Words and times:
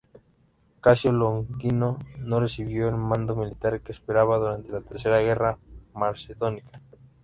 Casio 0.81 1.11
Longino 1.11 1.99
no 2.17 2.39
recibió 2.39 2.89
el 2.89 2.95
mando 2.95 3.35
militar 3.35 3.81
que 3.81 3.91
esperaba 3.91 4.39
durante 4.39 4.71
la 4.71 4.81
tercera 4.81 5.19
guerra 5.19 5.59
macedónica. 5.93 6.81